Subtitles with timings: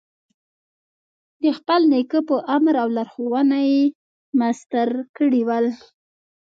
[1.43, 3.57] د خپل نیکه په امر او لارښوونه
[4.39, 5.65] مسطر کړي ول.